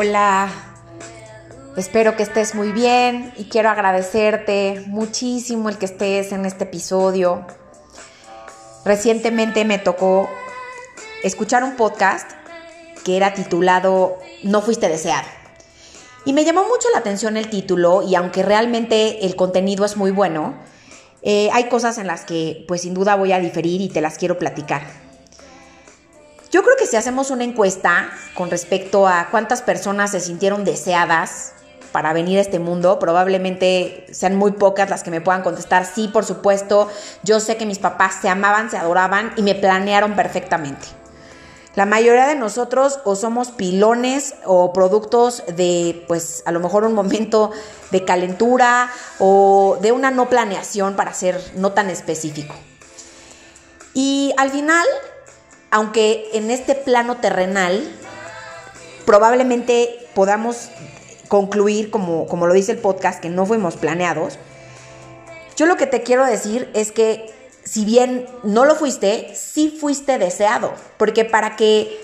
[0.00, 0.48] Hola,
[1.76, 7.44] espero que estés muy bien y quiero agradecerte muchísimo el que estés en este episodio.
[8.84, 10.30] Recientemente me tocó
[11.24, 12.30] escuchar un podcast
[13.04, 15.26] que era titulado No fuiste deseado.
[16.24, 20.12] Y me llamó mucho la atención el título y aunque realmente el contenido es muy
[20.12, 20.54] bueno,
[21.22, 24.16] eh, hay cosas en las que pues sin duda voy a diferir y te las
[24.16, 25.07] quiero platicar.
[26.50, 31.52] Yo creo que si hacemos una encuesta con respecto a cuántas personas se sintieron deseadas
[31.92, 36.08] para venir a este mundo, probablemente sean muy pocas las que me puedan contestar, sí,
[36.08, 36.88] por supuesto,
[37.22, 40.86] yo sé que mis papás se amaban, se adoraban y me planearon perfectamente.
[41.74, 46.94] La mayoría de nosotros o somos pilones o productos de, pues, a lo mejor un
[46.94, 47.52] momento
[47.90, 52.54] de calentura o de una no planeación para ser no tan específico.
[53.94, 54.86] Y al final,
[55.70, 57.88] aunque en este plano terrenal
[59.04, 60.70] probablemente podamos
[61.28, 64.38] concluir, como, como lo dice el podcast, que no fuimos planeados,
[65.56, 67.32] yo lo que te quiero decir es que
[67.64, 72.00] si bien no lo fuiste, sí fuiste deseado, porque para que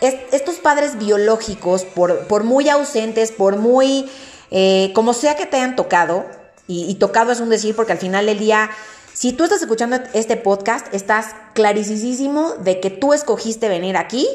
[0.00, 4.10] estos padres biológicos, por, muy ausentes, por muy,
[4.50, 6.26] eh, como sea que te hayan tocado,
[6.66, 8.70] y, y, tocado es un decir porque al final del día
[9.18, 14.28] si tú estás escuchando este podcast, estás clarísimo de que tú escogiste venir aquí,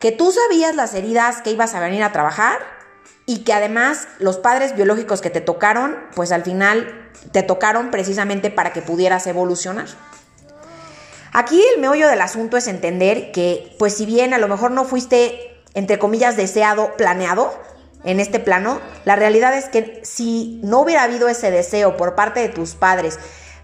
[0.00, 2.58] que tú sabías las heridas que ibas a venir a trabajar
[3.26, 8.50] y que además los padres biológicos que te tocaron, pues al final te tocaron precisamente
[8.50, 9.86] para que pudieras evolucionar.
[11.32, 14.84] Aquí el meollo del asunto es entender que, pues si bien a lo mejor no
[14.84, 17.54] fuiste, entre comillas, deseado, planeado
[18.02, 22.40] en este plano, la realidad es que si no hubiera habido ese deseo por parte
[22.40, 23.20] de tus padres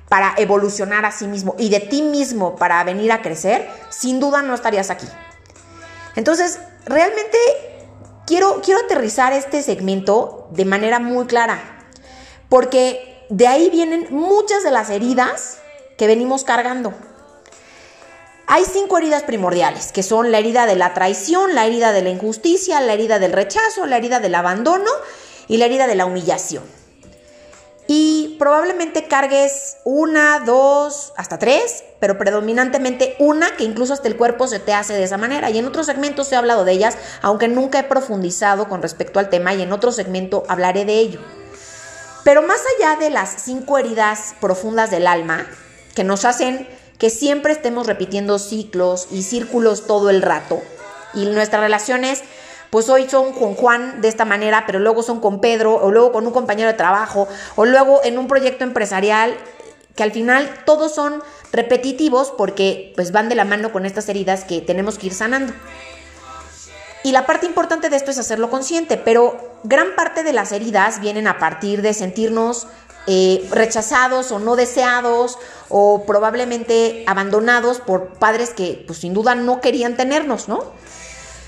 [0.08, 4.42] para evolucionar a sí mismo y de ti mismo para venir a crecer, sin duda
[4.42, 5.06] no estarías aquí.
[6.16, 7.38] Entonces, realmente
[8.26, 11.86] quiero, quiero aterrizar este segmento de manera muy clara,
[12.48, 15.58] porque de ahí vienen muchas de las heridas
[15.98, 16.94] que venimos cargando.
[18.46, 22.08] Hay cinco heridas primordiales, que son la herida de la traición, la herida de la
[22.08, 24.90] injusticia, la herida del rechazo, la herida del abandono
[25.48, 26.78] y la herida de la humillación
[27.91, 34.47] y probablemente cargues una, dos, hasta tres, pero predominantemente una que incluso hasta el cuerpo
[34.47, 35.49] se te hace de esa manera.
[35.49, 39.31] Y en otros segmentos he hablado de ellas, aunque nunca he profundizado con respecto al
[39.31, 41.21] tema y en otro segmento hablaré de ello.
[42.25, 45.47] Pero más allá de las cinco heridas profundas del alma,
[45.94, 46.69] que nos hacen
[46.99, 50.60] que siempre estemos repitiendo ciclos y círculos todo el rato,
[51.15, 52.22] y nuestras relaciones
[52.71, 56.12] pues hoy son con Juan de esta manera, pero luego son con Pedro, o luego
[56.12, 59.34] con un compañero de trabajo, o luego en un proyecto empresarial,
[59.95, 64.45] que al final todos son repetitivos porque pues van de la mano con estas heridas
[64.45, 65.53] que tenemos que ir sanando.
[67.03, 71.00] Y la parte importante de esto es hacerlo consciente, pero gran parte de las heridas
[71.00, 72.67] vienen a partir de sentirnos
[73.06, 75.39] eh, rechazados o no deseados
[75.71, 80.73] o probablemente abandonados por padres que pues sin duda no querían tenernos, ¿no?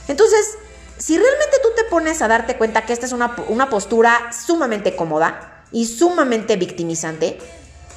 [0.08, 0.56] Entonces,
[1.00, 5.64] si realmente tú te pones a darte cuenta que esta es una, postura sumamente cómoda
[5.72, 7.38] y sumamente victimizante,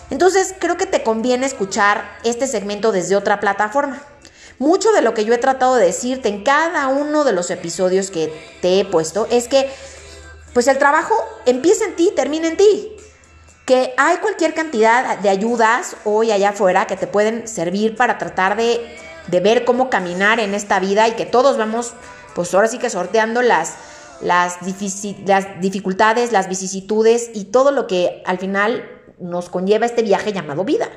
[0.10, 4.02] entonces creo que te conviene escuchar este segmento desde otra plataforma.
[4.58, 8.10] Mucho de lo que yo he tratado de decirte en cada uno de los episodios
[8.10, 9.70] que te he puesto es que
[10.54, 11.14] pues el trabajo
[11.46, 12.96] empieza en ti, termina en ti.
[13.66, 18.56] Que hay cualquier cantidad de ayudas hoy allá afuera que te pueden servir para tratar
[18.56, 18.96] de,
[19.28, 21.94] de ver cómo caminar en esta vida y que todos vamos
[22.36, 23.76] pues ahora sí que sorteando las,
[24.22, 28.90] las, las dificultades, las vicisitudes y todo lo que al final
[29.20, 30.90] nos conlleva este viaje llamado vida.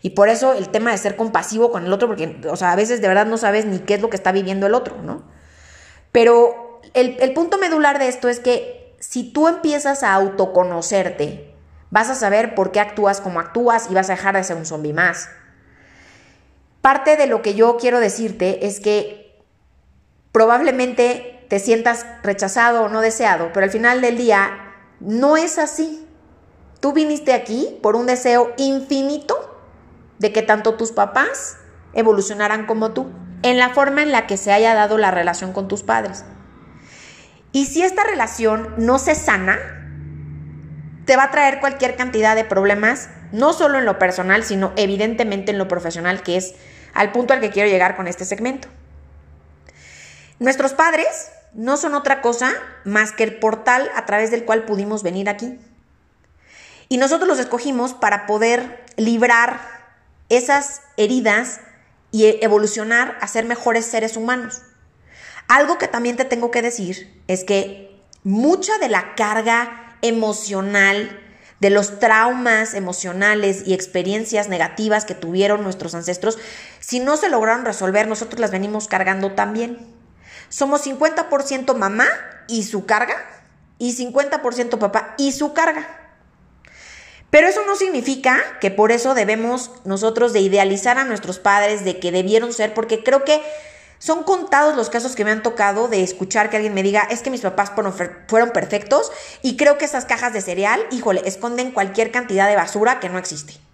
[0.00, 2.76] Y por eso el tema de ser compasivo con el otro, porque, o sea, a
[2.76, 5.24] veces de verdad no sabes ni qué es lo que está viviendo el otro, ¿no?
[6.12, 11.54] Pero el, el punto medular de esto es que si tú empiezas a autoconocerte,
[11.90, 14.66] vas a saber por qué actúas como actúas y vas a dejar de ser un
[14.66, 15.28] zombie más.
[16.80, 19.27] Parte de lo que yo quiero decirte es que
[20.32, 26.06] probablemente te sientas rechazado o no deseado, pero al final del día no es así.
[26.80, 29.36] Tú viniste aquí por un deseo infinito
[30.18, 31.56] de que tanto tus papás
[31.92, 33.10] evolucionaran como tú,
[33.42, 36.24] en la forma en la que se haya dado la relación con tus padres.
[37.52, 39.58] Y si esta relación no se sana,
[41.04, 45.52] te va a traer cualquier cantidad de problemas, no solo en lo personal, sino evidentemente
[45.52, 46.54] en lo profesional, que es
[46.94, 48.68] al punto al que quiero llegar con este segmento.
[50.38, 52.52] Nuestros padres no son otra cosa
[52.84, 55.58] más que el portal a través del cual pudimos venir aquí.
[56.88, 59.60] Y nosotros los escogimos para poder librar
[60.28, 61.60] esas heridas
[62.10, 64.62] y evolucionar a ser mejores seres humanos.
[65.48, 71.20] Algo que también te tengo que decir es que mucha de la carga emocional,
[71.60, 76.38] de los traumas emocionales y experiencias negativas que tuvieron nuestros ancestros,
[76.78, 79.97] si no se lograron resolver, nosotros las venimos cargando también.
[80.48, 82.06] Somos 50% mamá
[82.46, 83.16] y su carga
[83.78, 85.86] y 50% papá y su carga.
[87.30, 92.00] Pero eso no significa que por eso debemos nosotros de idealizar a nuestros padres de
[92.00, 93.42] que debieron ser, porque creo que
[93.98, 97.20] son contados los casos que me han tocado de escuchar que alguien me diga, es
[97.20, 97.72] que mis papás
[98.28, 99.12] fueron perfectos
[99.42, 103.18] y creo que esas cajas de cereal, híjole, esconden cualquier cantidad de basura que no
[103.18, 103.67] existe.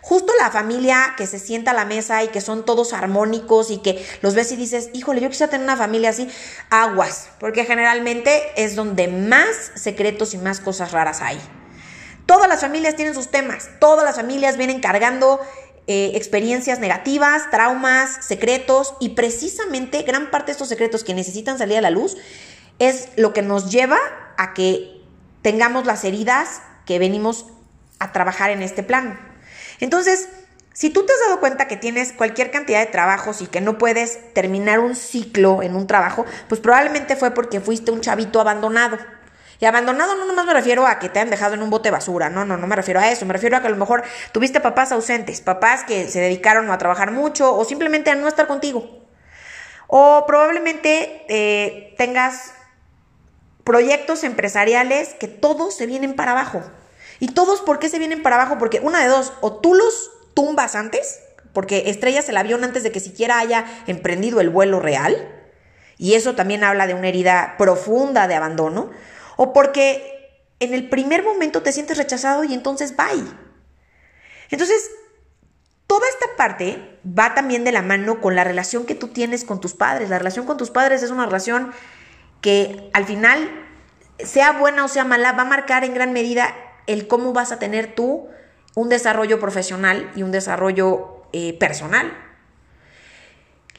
[0.00, 3.78] Justo la familia que se sienta a la mesa y que son todos armónicos y
[3.78, 6.28] que los ves y dices, híjole, yo quisiera tener una familia así,
[6.70, 11.38] aguas, porque generalmente es donde más secretos y más cosas raras hay.
[12.26, 15.40] Todas las familias tienen sus temas, todas las familias vienen cargando
[15.86, 21.78] eh, experiencias negativas, traumas, secretos y precisamente gran parte de estos secretos que necesitan salir
[21.78, 22.16] a la luz
[22.78, 23.98] es lo que nos lleva
[24.36, 25.02] a que
[25.42, 27.46] tengamos las heridas que venimos
[27.98, 29.27] a trabajar en este plano.
[29.80, 30.28] Entonces,
[30.72, 33.78] si tú te has dado cuenta que tienes cualquier cantidad de trabajos y que no
[33.78, 38.96] puedes terminar un ciclo en un trabajo, pues probablemente fue porque fuiste un chavito abandonado.
[39.60, 41.90] Y abandonado no nomás me refiero a que te han dejado en un bote de
[41.90, 44.04] basura, no, no, no me refiero a eso, me refiero a que a lo mejor
[44.30, 48.46] tuviste papás ausentes, papás que se dedicaron a trabajar mucho o simplemente a no estar
[48.46, 48.88] contigo.
[49.88, 52.52] O probablemente eh, tengas
[53.64, 56.62] proyectos empresariales que todos se vienen para abajo.
[57.20, 58.58] ¿Y todos por qué se vienen para abajo?
[58.58, 61.20] Porque una de dos, o tú los tumbas antes,
[61.52, 65.34] porque estrellas el avión antes de que siquiera haya emprendido el vuelo real,
[65.96, 68.90] y eso también habla de una herida profunda de abandono,
[69.36, 70.18] o porque
[70.60, 73.24] en el primer momento te sientes rechazado y entonces bye.
[74.50, 74.90] Entonces,
[75.86, 79.60] toda esta parte va también de la mano con la relación que tú tienes con
[79.60, 80.08] tus padres.
[80.08, 81.72] La relación con tus padres es una relación
[82.40, 83.50] que al final,
[84.18, 86.54] sea buena o sea mala, va a marcar en gran medida
[86.88, 88.28] el cómo vas a tener tú
[88.74, 92.12] un desarrollo profesional y un desarrollo eh, personal.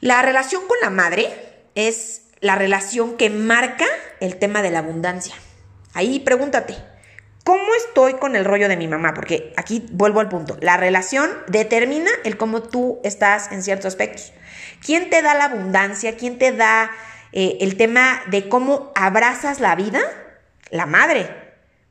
[0.00, 1.28] La relación con la madre
[1.74, 3.86] es la relación que marca
[4.20, 5.34] el tema de la abundancia.
[5.92, 6.76] Ahí pregúntate,
[7.44, 9.12] ¿cómo estoy con el rollo de mi mamá?
[9.12, 10.56] Porque aquí vuelvo al punto.
[10.60, 14.32] La relación determina el cómo tú estás en ciertos aspectos.
[14.84, 16.16] ¿Quién te da la abundancia?
[16.16, 16.90] ¿Quién te da
[17.32, 20.00] eh, el tema de cómo abrazas la vida?
[20.70, 21.28] La madre,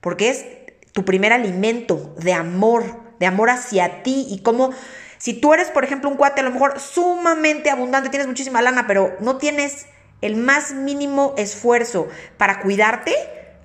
[0.01, 0.45] porque es
[0.93, 2.83] tu primer alimento de amor,
[3.19, 4.71] de amor hacia ti y cómo...
[5.17, 8.87] Si tú eres, por ejemplo, un cuate a lo mejor sumamente abundante, tienes muchísima lana,
[8.87, 9.87] pero no tienes
[10.21, 12.07] el más mínimo esfuerzo
[12.37, 13.13] para cuidarte,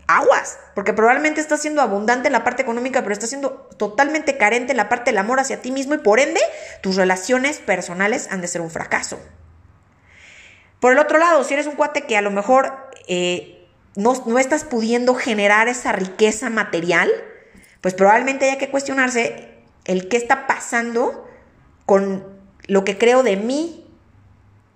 [0.06, 4.72] aguas, porque probablemente estás siendo abundante en la parte económica, pero estás siendo totalmente carente
[4.72, 6.40] en la parte del amor hacia ti mismo y por ende
[6.82, 9.20] tus relaciones personales han de ser un fracaso.
[10.80, 13.53] Por el otro lado, si eres un cuate que a lo mejor eh,
[13.96, 17.10] no, no estás pudiendo generar esa riqueza material,
[17.80, 19.54] pues probablemente haya que cuestionarse
[19.84, 21.28] el qué está pasando
[21.86, 22.24] con
[22.66, 23.86] lo que creo de mí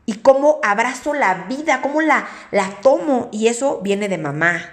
[0.06, 4.70] y cómo abrazo la vida, cómo la, la tomo y eso viene de mamá.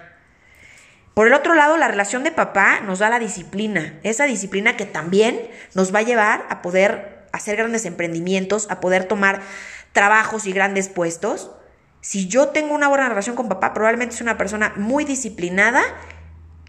[1.14, 4.86] Por el otro lado, la relación de papá nos da la disciplina, esa disciplina que
[4.86, 9.42] también nos va a llevar a poder hacer grandes emprendimientos, a poder tomar
[9.94, 11.52] trabajos y grandes puestos.
[12.06, 15.82] Si yo tengo una buena relación con papá, probablemente es una persona muy disciplinada,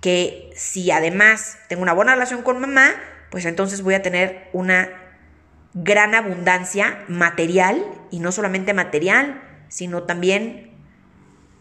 [0.00, 2.94] que si además tengo una buena relación con mamá,
[3.30, 4.88] pues entonces voy a tener una
[5.74, 10.72] gran abundancia material, y no solamente material, sino también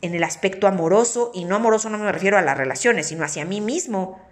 [0.01, 3.43] en el aspecto amoroso, y no amoroso no me refiero a las relaciones, sino hacia
[3.43, 4.25] mí mismo.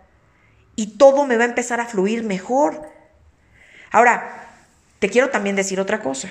[0.77, 2.81] Y todo me va a empezar a fluir mejor.
[3.91, 4.55] Ahora,
[4.99, 6.29] te quiero también decir otra cosa.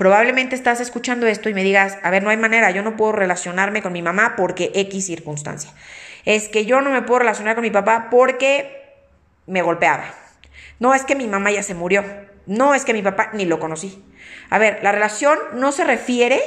[0.00, 3.12] Probablemente estás escuchando esto y me digas, a ver, no hay manera, yo no puedo
[3.12, 5.74] relacionarme con mi mamá porque X circunstancia.
[6.24, 8.96] Es que yo no me puedo relacionar con mi papá porque
[9.46, 10.06] me golpeaba.
[10.78, 12.02] No es que mi mamá ya se murió.
[12.46, 14.02] No es que mi papá ni lo conocí.
[14.48, 16.40] A ver, la relación no se refiere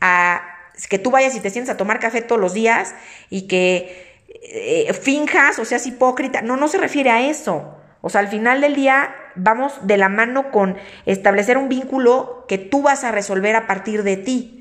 [0.00, 0.42] a
[0.88, 2.96] que tú vayas y te sientes a tomar café todos los días
[3.28, 6.42] y que eh, finjas o seas hipócrita.
[6.42, 7.79] No, no se refiere a eso.
[8.00, 10.76] O sea, al final del día vamos de la mano con
[11.06, 14.56] establecer un vínculo que tú vas a resolver a partir de ti.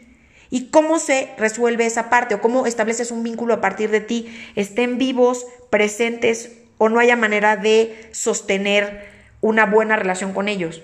[0.49, 4.35] ¿Y cómo se resuelve esa parte o cómo estableces un vínculo a partir de ti?
[4.55, 9.07] Estén vivos, presentes o no haya manera de sostener
[9.41, 10.81] una buena relación con ellos,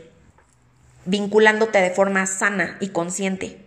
[1.05, 3.57] vinculándote de forma sana y consciente.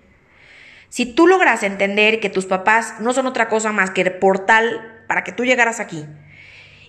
[0.89, 5.03] Si tú logras entender que tus papás no son otra cosa más que el portal
[5.07, 6.07] para que tú llegaras aquí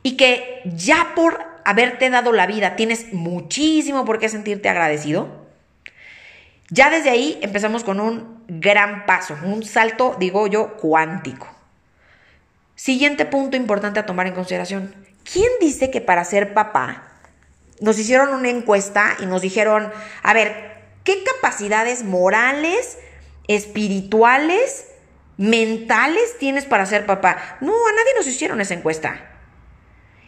[0.04, 5.48] y que ya por haberte dado la vida tienes muchísimo por qué sentirte agradecido,
[6.72, 11.48] Ya desde ahí empezamos con un gran paso, un salto, digo yo, cuántico.
[12.76, 14.94] Siguiente punto importante a tomar en consideración.
[15.32, 17.10] ¿Quién dice que para ser papá
[17.82, 22.98] nos hicieron una encuesta y nos dijeron, a ver, ¿qué capacidades morales,
[23.48, 24.88] espirituales,
[25.38, 27.58] mentales tienes para ser papá?
[27.62, 29.39] No, a nadie nos hicieron esa encuesta.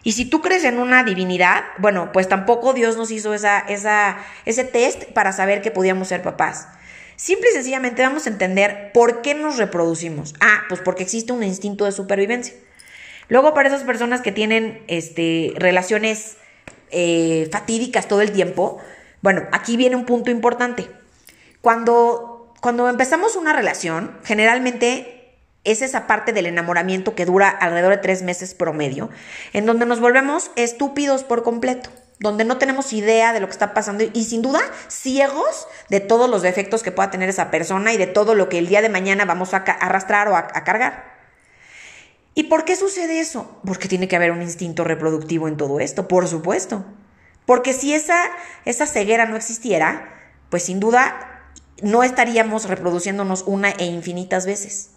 [0.04, 3.66] Y si tú crees en una divinidad, bueno, pues tampoco Dios nos hizo esa,
[4.46, 6.68] ese test para saber que podíamos ser papás.
[7.16, 10.34] Simple y sencillamente vamos a entender por qué nos reproducimos.
[10.40, 12.56] Ah, pues porque existe un instinto de supervivencia.
[13.28, 16.38] Luego, para esas personas que tienen este, relaciones
[16.90, 18.80] eh, fatídicas todo el tiempo,
[19.22, 20.88] bueno, aquí viene un punto importante.
[21.62, 25.21] Cuando, cuando empezamos una relación, generalmente
[25.64, 29.10] es esa parte del enamoramiento que dura alrededor de tres meses promedio,
[29.54, 31.90] en donde nos volvemos estúpidos por completo,
[32.20, 36.30] donde no tenemos idea de lo que está pasando y sin duda ciegos de todos
[36.30, 38.90] los defectos que pueda tener esa persona y de todo lo que el día de
[38.90, 41.12] mañana vamos a arrastrar o a, cargar.
[42.34, 43.60] ¿Y por qué sucede eso?
[43.66, 46.86] Porque tiene que haber un instinto reproductivo en todo esto, por supuesto.
[47.46, 48.18] Porque si esa,
[48.66, 50.14] esa ceguera no existiera,
[50.50, 51.50] pues sin duda
[51.82, 54.92] no estaríamos reproduciéndonos una e infinitas veces.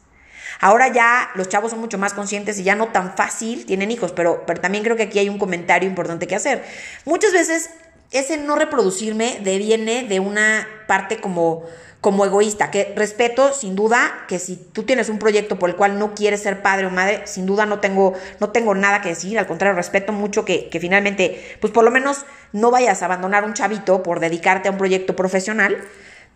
[0.60, 4.12] Ahora ya los chavos son mucho más conscientes y ya no tan fácil tienen hijos,
[4.12, 6.64] pero, pero también creo que aquí hay un comentario importante que hacer.
[7.04, 7.70] Muchas veces
[8.10, 11.64] ese no reproducirme deviene de una parte como
[12.04, 15.98] como egoísta, que respeto sin duda que si tú tienes un proyecto por el cual
[15.98, 19.38] no quieres ser padre o madre, sin duda no tengo, no tengo nada que decir,
[19.38, 23.46] al contrario, respeto mucho que, que finalmente, pues por lo menos no vayas a abandonar
[23.46, 25.78] un chavito por dedicarte a un proyecto profesional,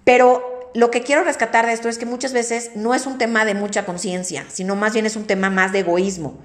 [0.04, 3.44] pero lo que quiero rescatar de esto es que muchas veces no es un tema
[3.44, 6.38] de mucha conciencia, sino más bien es un tema más de egoísmo.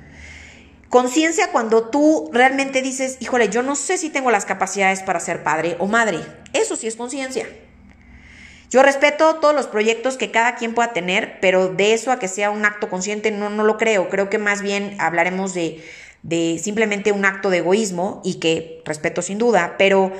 [0.90, 5.44] Conciencia cuando tú realmente dices, híjole, yo no sé si tengo las capacidades para ser
[5.44, 6.20] padre o madre.
[6.54, 7.48] Eso sí es conciencia.
[8.70, 12.28] Yo respeto todos los proyectos que cada quien pueda tener, pero de eso a que
[12.28, 14.10] sea un acto consciente no, no lo creo.
[14.10, 15.84] Creo que más bien hablaremos de,
[16.24, 20.12] de simplemente un acto de egoísmo y que respeto sin duda, pero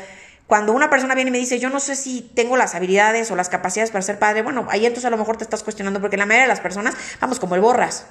[0.48, 3.36] cuando una persona viene y me dice, yo no sé si tengo las habilidades o
[3.36, 6.18] las capacidades para ser padre, bueno, ahí entonces a lo mejor te estás cuestionando porque
[6.18, 8.06] la mayoría de las personas vamos como el borras.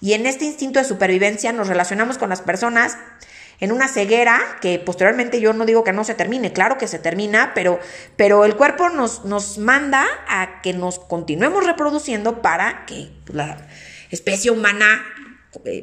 [0.00, 2.96] Y en este instinto de supervivencia nos relacionamos con las personas
[3.60, 6.98] en una ceguera que posteriormente yo no digo que no se termine, claro que se
[6.98, 7.78] termina, pero,
[8.16, 13.58] pero el cuerpo nos, nos manda a que nos continuemos reproduciendo para que la
[14.10, 15.02] especie humana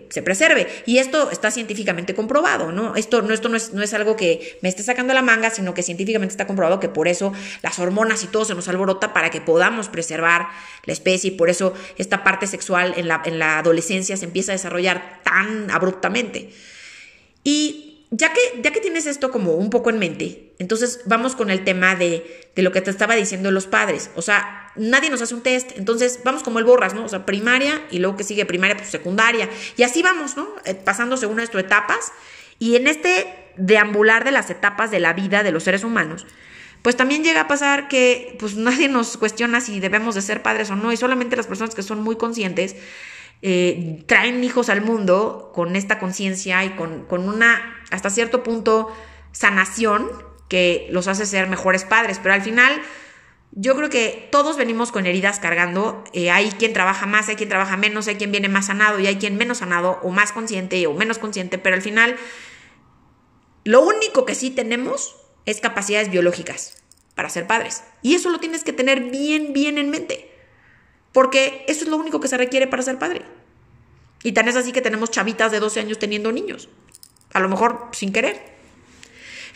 [0.09, 0.67] se preserve.
[0.86, 2.95] Y esto está científicamente comprobado, ¿no?
[2.95, 5.74] Esto, no, esto no, es, no es algo que me esté sacando la manga, sino
[5.74, 9.29] que científicamente está comprobado que por eso las hormonas y todo se nos alborota para
[9.29, 10.47] que podamos preservar
[10.86, 14.53] la especie y por eso esta parte sexual en la, en la adolescencia se empieza
[14.53, 16.50] a desarrollar tan abruptamente.
[17.43, 21.50] Y ya que, ya que tienes esto como un poco en mente, entonces vamos con
[21.50, 24.12] el tema de, de, lo que te estaba diciendo los padres.
[24.15, 27.05] O sea, nadie nos hace un test, entonces vamos como el borras, ¿no?
[27.05, 29.50] O sea, primaria y luego que sigue primaria, pues secundaria.
[29.75, 30.48] Y así vamos, ¿no?
[30.65, 32.12] Eh, pasando según esto etapas.
[32.60, 36.25] Y en este deambular de las etapas de la vida de los seres humanos,
[36.81, 40.69] pues también llega a pasar que pues nadie nos cuestiona si debemos de ser padres
[40.69, 42.75] o no, y solamente las personas que son muy conscientes
[43.41, 48.91] eh, traen hijos al mundo con esta conciencia y con, con una, hasta cierto punto,
[49.31, 50.10] sanación
[50.50, 52.19] que los hace ser mejores padres.
[52.22, 52.81] Pero al final,
[53.51, 56.04] yo creo que todos venimos con heridas cargando.
[56.13, 59.08] Eh, hay quien trabaja más, hay quien trabaja menos, hay quien viene más sanado y
[59.08, 61.58] hay quien menos sanado o más consciente o menos consciente.
[61.58, 62.18] Pero al final,
[63.63, 66.84] lo único que sí tenemos es capacidades biológicas
[67.16, 67.84] para ser padres.
[68.04, 70.32] Y eso lo tienes que tener bien, bien en mente.
[71.12, 73.24] Porque eso es lo único que se requiere para ser padre.
[74.24, 76.70] Y tan es así que tenemos chavitas de 12 años teniendo niños.
[77.34, 78.56] A lo mejor sin querer.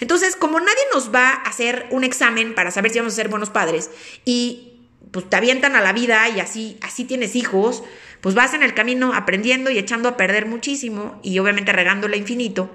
[0.02, 3.30] Entonces, como nadie nos va a hacer un examen para saber si vamos a ser
[3.30, 3.92] buenos padres
[4.26, 4.80] y
[5.12, 7.84] pues te avientan a la vida y así, así tienes hijos,
[8.20, 12.70] pues vas en el camino aprendiendo y echando a perder muchísimo y obviamente regándola infinito.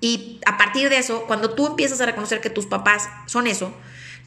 [0.00, 3.74] Y a partir de eso, cuando tú empiezas a reconocer que tus papás son eso,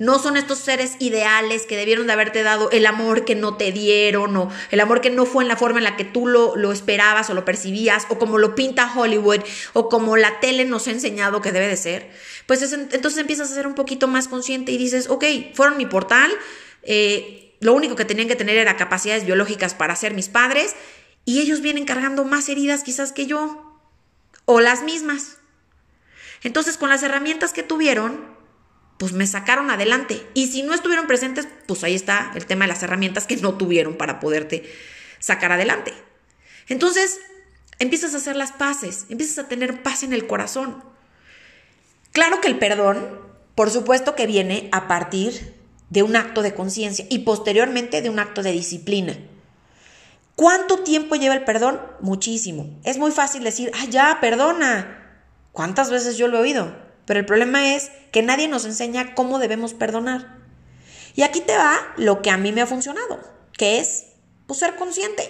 [0.02, 3.72] no son estos seres ideales que debieron de haberte dado el amor que no te
[3.72, 6.56] dieron o el amor que no fue en la forma en la que tú lo,
[6.56, 9.42] lo esperabas o lo percibías o como lo pinta Hollywood
[9.74, 12.10] o como la tele nos ha enseñado que debe de ser.
[12.48, 16.32] Pues entonces empiezas a ser un poquito más consciente y dices, ok, fueron mi portal,
[16.82, 20.76] eh, lo único que tenían que tener era capacidades biológicas para ser mis padres
[21.26, 23.80] y ellos vienen cargando más heridas quizás que yo
[24.46, 25.38] o las mismas.
[26.42, 28.41] Entonces, con las herramientas que tuvieron,
[29.02, 30.28] pues me sacaron adelante.
[30.36, 33.56] Y si no estuvieron presentes, pues ahí está el tema de las herramientas que no
[33.56, 34.72] tuvieron para poderte
[35.18, 35.92] sacar adelante.
[36.68, 37.18] Entonces,
[37.80, 40.84] empiezas a hacer las paces, empiezas a tener paz en el corazón.
[42.12, 43.20] Claro que el perdón,
[43.56, 45.56] por supuesto que viene a partir
[45.90, 49.18] de un acto de conciencia y posteriormente de un acto de disciplina.
[50.36, 51.82] ¿Cuánto tiempo lleva el perdón?
[52.02, 52.80] Muchísimo.
[52.84, 55.24] Es muy fácil decir, ah, ya, perdona.
[55.54, 56.91] ¿Cuántas veces yo lo he oído?
[57.06, 60.40] Pero el problema es que nadie nos enseña cómo debemos perdonar.
[61.16, 63.20] Y aquí te va lo que a mí me ha funcionado,
[63.58, 64.06] que es
[64.48, 65.30] pues, ser consciente.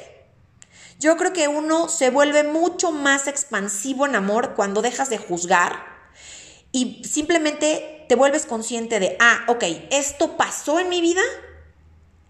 [1.00, 5.84] Yo creo que uno se vuelve mucho más expansivo en amor cuando dejas de juzgar
[6.72, 11.22] y simplemente te vuelves consciente de, ah, ok, esto pasó en mi vida,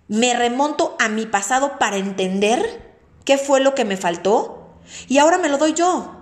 [0.08, 2.94] me remonto a mi pasado para entender
[3.26, 6.16] qué fue lo que me faltó y ahora me lo doy yo,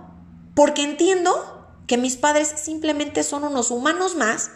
[0.54, 1.59] porque entiendo
[1.90, 4.52] que mis padres simplemente son unos humanos más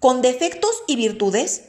[0.00, 1.66] con defectos y virtudes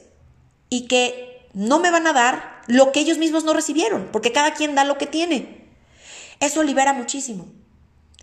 [0.70, 4.56] y que no me van a dar lo que ellos mismos no recibieron, porque cada
[4.56, 5.70] quien da lo que tiene.
[6.39, 7.46] Eso libera muchísimo.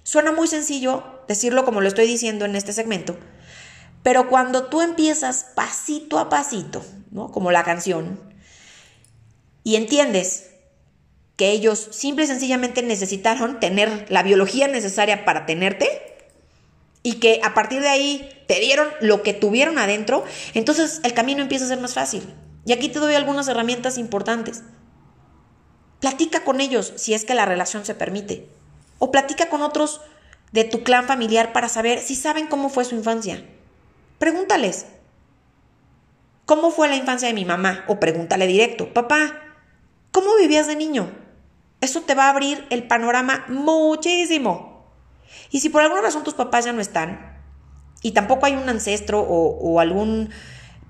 [0.02, 3.16] Suena muy sencillo decirlo como lo estoy diciendo en este segmento,
[4.02, 7.30] pero cuando tú empiezas pasito a pasito, ¿no?
[7.30, 8.18] Como la canción,
[9.62, 10.50] y entiendes
[11.36, 16.13] que ellos simple y sencillamente necesitaron tener la biología necesaria para tenerte
[17.04, 21.42] y que a partir de ahí te dieron lo que tuvieron adentro, entonces el camino
[21.42, 22.34] empieza a ser más fácil.
[22.64, 24.62] Y aquí te doy algunas herramientas importantes.
[26.00, 28.48] Platica con ellos si es que la relación se permite.
[28.98, 30.00] O platica con otros
[30.50, 33.44] de tu clan familiar para saber si saben cómo fue su infancia.
[34.18, 34.86] Pregúntales.
[36.46, 37.84] ¿Cómo fue la infancia de mi mamá?
[37.86, 39.42] O pregúntale directo, papá,
[40.10, 41.10] ¿cómo vivías de niño?
[41.82, 44.73] Eso te va a abrir el panorama muchísimo.
[45.50, 47.34] Y si por alguna razón tus papás ya no están,
[48.04, 50.28] y tampoco hay un ancestro o, algún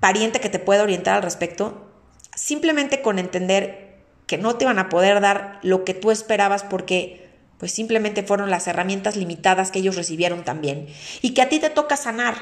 [0.01, 1.89] pariente que te pueda orientar al respecto,
[2.35, 7.29] simplemente con entender que no te van a poder dar lo que tú esperabas porque
[7.57, 10.87] pues simplemente fueron las herramientas limitadas que ellos recibieron también
[11.21, 12.35] y que a ti te toca sanar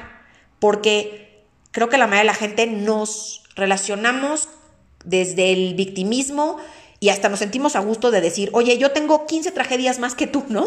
[0.58, 4.48] porque creo que la mayoría de la gente nos relacionamos
[5.04, 6.56] desde el victimismo
[6.98, 10.26] y hasta nos sentimos a gusto de decir, oye, yo tengo 15 tragedias más que
[10.26, 10.66] tú, ¿no?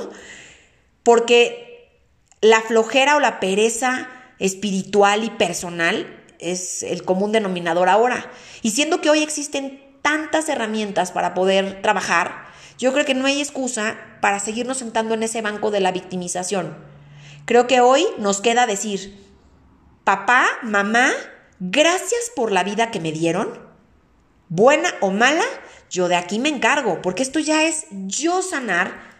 [1.07, 2.03] Porque
[2.41, 8.29] la flojera o la pereza espiritual y personal es el común denominador ahora.
[8.61, 13.39] Y siendo que hoy existen tantas herramientas para poder trabajar, yo creo que no hay
[13.39, 16.77] excusa para seguirnos sentando en ese banco de la victimización.
[17.45, 19.25] Creo que hoy nos queda decir,
[20.03, 21.13] papá, mamá,
[21.61, 23.57] gracias por la vida que me dieron,
[24.49, 25.45] buena o mala,
[25.89, 29.16] yo de aquí me encargo, porque esto ya es yo sanar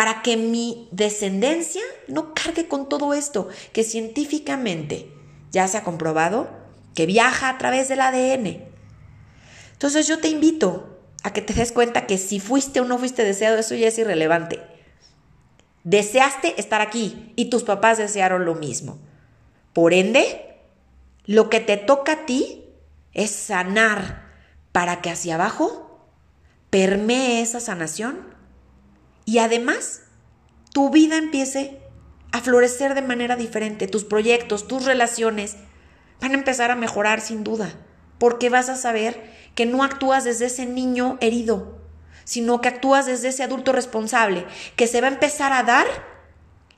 [0.00, 5.12] para que mi descendencia no cargue con todo esto que científicamente
[5.50, 6.48] ya se ha comprobado
[6.94, 8.64] que viaja a través del ADN.
[9.72, 13.24] Entonces yo te invito a que te des cuenta que si fuiste o no fuiste
[13.24, 14.62] deseado, eso ya es irrelevante.
[15.84, 18.98] Deseaste estar aquí y tus papás desearon lo mismo.
[19.74, 20.62] Por ende,
[21.26, 22.64] lo que te toca a ti
[23.12, 24.32] es sanar
[24.72, 26.08] para que hacia abajo
[26.70, 28.39] permee esa sanación
[29.30, 30.02] y además
[30.72, 31.78] tu vida empiece
[32.32, 33.86] a florecer de manera diferente.
[33.86, 35.54] Tus proyectos, tus relaciones
[36.20, 37.72] van a empezar a mejorar sin duda,
[38.18, 41.78] porque vas a saber que no actúas desde ese niño herido,
[42.24, 45.86] sino que actúas desde ese adulto responsable, que se va a empezar a dar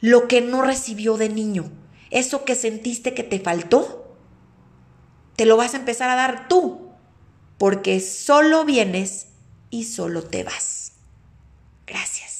[0.02, 1.72] lo que no recibió de niño.
[2.10, 4.14] Eso que sentiste que te faltó,
[5.36, 6.90] te lo vas a empezar a dar tú,
[7.56, 9.28] porque solo vienes
[9.70, 10.92] y solo te vas.
[11.86, 12.31] Gracias.